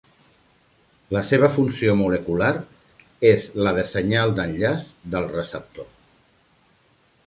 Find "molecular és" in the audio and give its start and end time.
1.99-3.47